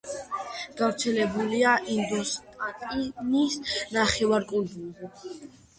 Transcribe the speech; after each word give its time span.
გავრცელებულია 0.79 1.73
ინდოსტანის 1.97 3.61
ნახევარკუნძულზე. 3.99 5.17